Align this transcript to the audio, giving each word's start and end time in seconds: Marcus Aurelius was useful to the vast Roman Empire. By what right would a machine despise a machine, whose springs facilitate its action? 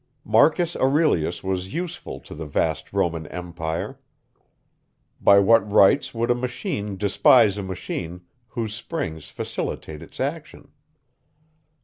Marcus 0.25 0.75
Aurelius 0.77 1.43
was 1.43 1.75
useful 1.75 2.19
to 2.21 2.33
the 2.33 2.47
vast 2.47 2.91
Roman 2.91 3.27
Empire. 3.27 3.99
By 5.21 5.37
what 5.37 5.71
right 5.71 6.11
would 6.11 6.31
a 6.31 6.33
machine 6.33 6.97
despise 6.97 7.55
a 7.59 7.61
machine, 7.61 8.21
whose 8.47 8.73
springs 8.73 9.29
facilitate 9.29 10.01
its 10.01 10.19
action? 10.19 10.69